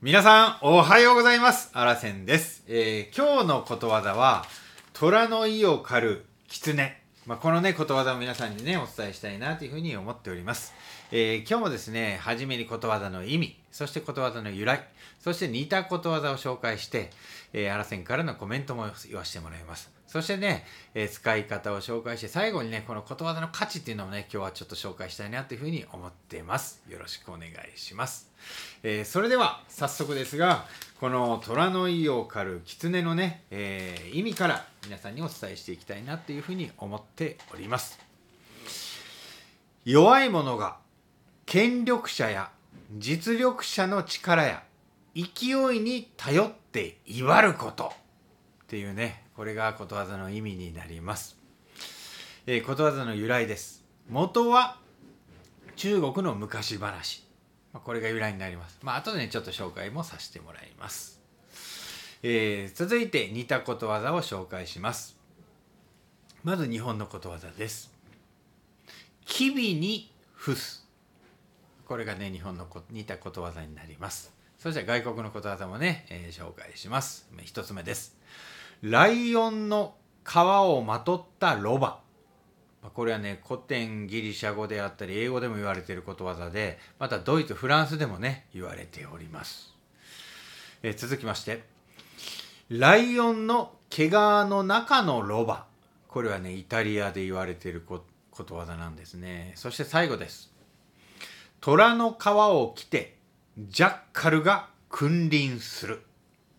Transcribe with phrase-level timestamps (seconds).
[0.00, 1.70] 皆さん、おはようございます。
[1.72, 2.62] あらせんです。
[2.68, 4.44] えー今日のことわざは、
[4.92, 6.96] 虎の意を狩る狐。
[7.26, 10.72] まあ、このね、ことわざを皆さんにね、お伝えしたいなというふうに思っております。
[11.10, 14.86] えー今日もですね、はじめにことわざの意味、そしてことわざの由来、
[15.20, 17.08] そして似たことわざを紹介して、
[17.54, 19.90] えー、あらせんからのコメントも言わせてもらいます。
[20.06, 26.82] そしてね、えー使い方を紹介して、最後にね、このことわざの価値っていうのをね、今日はちょっと紹介したいなというふうに思ってます。
[26.90, 28.30] よろしくお願いします。
[28.82, 30.66] えーそれでは、早速ですが、
[31.00, 37.98] この虎の意を狩る狐のね、えー意味から皆さんにお伝えしていきたいなというふうに思っております。
[39.86, 40.76] 弱い者が
[41.50, 42.50] 権力者や
[42.98, 44.62] 実力者の力や
[45.14, 47.90] 勢いに頼って威張ること。
[48.64, 51.38] っていうねこれがことわざの意味になります、
[52.46, 53.82] えーことわざの由来です。
[54.10, 54.76] 元は
[55.76, 57.24] 中国の昔話。
[57.72, 58.78] これが由来になります。
[58.82, 61.18] まあ後でねちょっと紹介もさせてもらいます、
[62.22, 65.16] えー続いて似たことわざを紹介します。
[66.44, 67.90] まず日本のことわざです。
[69.24, 70.87] 機微に付す。
[71.88, 74.32] これがね日本のこ似たことわざになります。
[74.58, 77.26] そして外国のことわざもね、えー紹介します。
[77.42, 78.14] 一つ目です。
[78.82, 79.94] ライオンの
[80.24, 82.00] 皮をまとったロバ。
[82.92, 89.74] これはね古典ギリシャ語であったり英語でも言われていることわざでまたドイツフランスでもね言われております、
[90.82, 91.64] えー続きまして。
[92.68, 95.66] ライオンの毛皮の中のロバ。
[96.06, 99.52] これはねイタリアで言われているこことわざなんですね。
[99.56, 100.52] そして最後です。
[101.60, 103.18] 虎の皮を着て
[103.58, 106.02] ジャッカルが君臨する。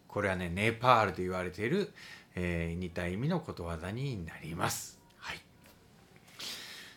[0.09, 1.93] これはねネパールで言われている、
[2.35, 4.99] えー似た意味のことわざになります。
[5.17, 5.39] はい。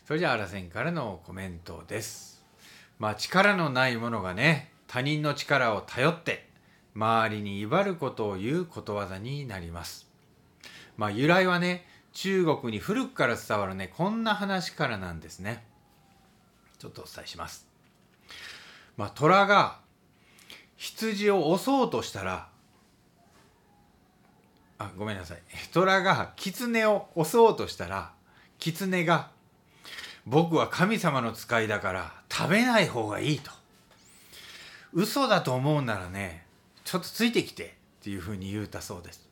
[0.05, 2.42] それじゃああらせんからのコメントです。
[2.98, 6.48] まあ力のない者がね他人の力を頼って
[6.97, 10.08] 周りに威張ることを言うことわざになります。
[10.97, 15.64] まあ由来はね中国に古くから伝わるねこんな話からなんですね。
[16.80, 17.72] ちょっとお伝えします。
[18.97, 19.79] まあ虎が
[20.77, 22.48] 羊を襲おうとしたら
[24.79, 25.39] あごめんなさい。
[25.73, 28.13] 虎が狐を襲おうとしたら
[28.58, 29.30] 狐が
[30.27, 33.51] 僕は神様の使いだから食べない方がいいと。
[34.92, 36.47] 嘘だと思うならね
[36.85, 39.29] ちょっとついてきてっていうふうに言うたそうです。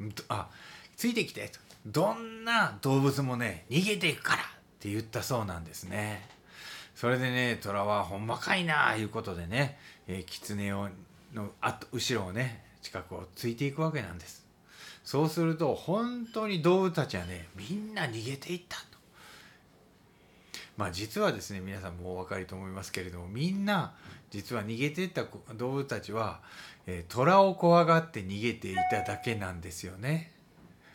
[0.00, 0.48] んあ
[0.96, 1.48] ついてきて。
[1.48, 4.46] とどんな動物もね逃げていくからっ
[4.80, 6.28] て言ったそうなんですね。
[7.00, 10.90] それでね虎はほんまかいなあいうことでね、えー、狐を
[11.32, 14.44] の後後ろをね近くをついていくわけなんです
[15.02, 18.84] そうすると本当に動物たちはねみんな逃げていったと
[20.76, 23.94] まあ実はですね皆さんもお分かりと思いますけれどもみんな
[24.28, 25.24] 実は逃げていった
[25.54, 26.40] 動物たちは、
[26.86, 30.32] えー虎を怖がって逃げていただけなんですよね。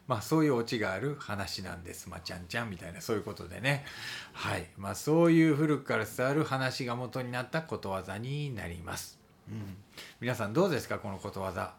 [0.07, 2.09] まあそういうオチがある話なんです。
[2.09, 3.85] まあちゃんちゃんみたいなそういうことでね。
[4.33, 4.67] はい。
[4.77, 9.19] まあそういう古くから伝わる話が元になったことわざになります。
[9.49, 9.77] うん。
[10.19, 11.73] 皆さんどうですかこのことわざ。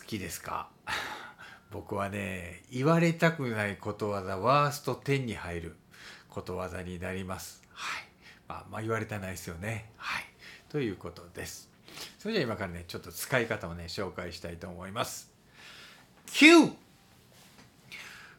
[0.00, 0.68] 好きですか？
[1.72, 5.76] 僕はね、言われたくないことわざワースト10に入る
[6.28, 7.62] ことわざになります。
[7.72, 8.04] はい。
[8.46, 9.90] まあ、まあ言われたないですよね。
[9.96, 10.24] はい。
[10.68, 11.68] ということです。
[12.18, 15.35] それじゃあ今からね、ちょっと使い方をね、紹介したいと思います。
[16.26, 16.72] 9!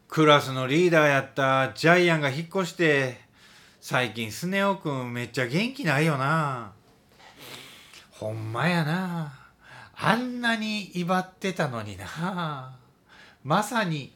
[0.07, 3.19] クラスのリーダーやったジャイアンが引っ越して、
[3.81, 6.71] 最近スネ夫くんめっちゃ元気ないよな。
[8.11, 9.33] ほんまやな。
[9.95, 12.77] あんなに威張ってたのにな。
[13.43, 14.13] まさに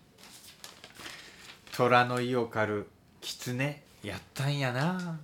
[1.75, 2.87] 虎の意を狩る
[3.21, 5.19] 狐やったんやな。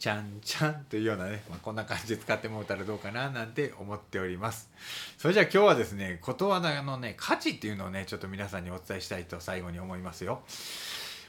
[0.00, 4.70] ちゃんちゃんというようなね、まあ、こんな感じで使ってもらったらどうかななんて思っております。
[5.18, 10.40] それじゃあ今日はですね、ことわざのね、価値っていうのをね、ちょっと皆さんにお伝えしたいと最後に思いますよ。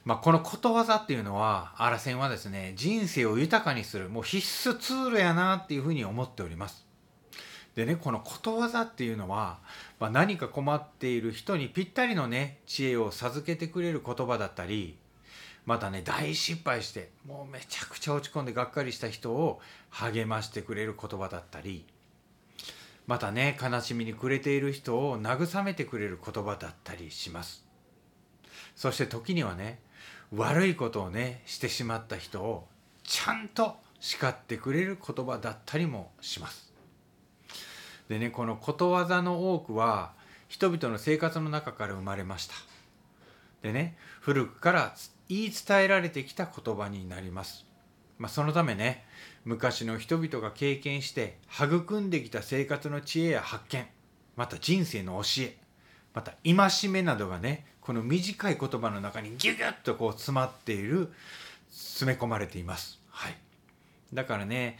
[0.05, 6.85] まあ、このことわざっていうのは、あらせんはですね、人生を豊かにする、もう必須ツールやなっていうふうに思っております。
[7.75, 9.59] でね、このことわざっていうのは、
[9.99, 14.97] まあ、何か困っている人にぴったりのね、知恵を授けてくれる言葉だったり、
[15.65, 19.59] またね大失敗してもうめちゃくちゃ落ち込んでがっかりした人を
[19.89, 21.85] 励ましてくれる言葉だったり
[23.07, 27.65] またね悲しみに暮れている人を慰めてくれる言葉だったりします。
[28.75, 29.79] そして時にはね
[30.33, 32.67] 悪いことをねしてしまった人を
[33.03, 36.71] ちゃんと叱ってくれる言葉だったりもします。
[38.07, 40.13] でねこのことわざの多くは
[40.47, 42.53] 人々の生活の中から生まれました。
[43.61, 44.95] でね古くから
[45.31, 47.65] 言い伝えられてきた言葉になります、
[48.17, 49.05] まあ、そのためね
[49.45, 53.85] 昔の人々が経験して育んできた生活の知恵や発見
[54.35, 55.57] また人生の教え
[56.13, 61.13] また戒めなどがねこの短い言葉の中にギュギュッとこう詰まっている
[61.69, 62.99] 詰め込まれています。
[63.09, 63.37] はい、
[64.13, 64.77] だからね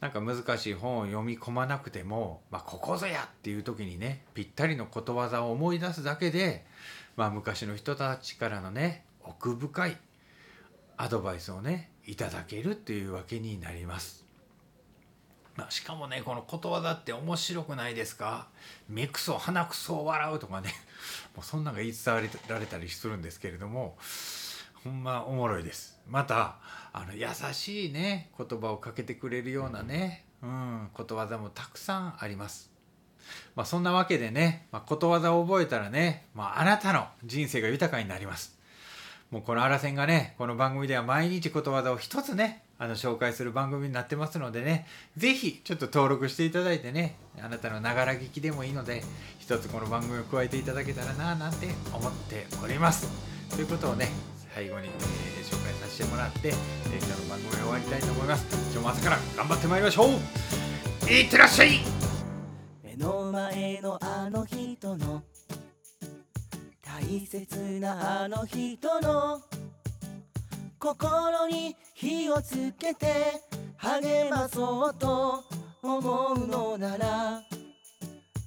[0.00, 6.66] なんか難しい本を読み込まなくても、まあ、ここぞやっていう時にねぴったりのことわざを思い出すだけで、
[7.16, 9.96] まあ、昔の人たちからのね奥深い
[10.96, 14.24] アドバイスをねいただけるっていうわけになります。
[15.56, 18.48] まあ、しかもねこのことわざって面白くないですか？
[18.88, 20.74] 目くそ鼻くそ笑うとかね
[21.34, 23.96] もうそんなのが言い伝わられたりするんですけれども
[24.84, 25.98] ほんまおもろいです。
[26.06, 26.56] また
[26.92, 32.70] あの優しいね言葉をかけてくれるようなね、うん、ことわざもたくさんあります。
[33.56, 38.55] まあ、そんなわけでね、まあ、ことわざを覚えたらね、まあ、あなたの人生が豊かになります。
[39.30, 44.86] もうこのあらせんがね、この番組では毎日ことわざを一つね、あの紹介する番組になってますのでね、
[45.16, 49.02] ぜひちょっと登録していただいてね、あなたのながら聞きでもいいので、
[49.40, 53.10] 一つこの番組を加えていただけたらなぁなんて思っております。
[53.50, 54.10] ということをね、
[54.54, 54.94] 最後に、えー、
[55.44, 58.46] 紹介させてもらって、今日の番組を終わりたいと思います。
[58.72, 61.80] 今日も朝から頑張ってまいりましょういってらっしゃい
[62.84, 65.24] 目の前のあの人の
[66.98, 69.42] 大切なあの人の
[70.78, 73.06] 心に火をつけて
[73.76, 75.44] 励まそうと
[75.82, 77.42] 思うのなら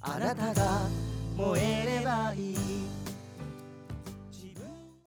[0.00, 0.80] あなたが
[1.36, 2.99] 燃えればいい。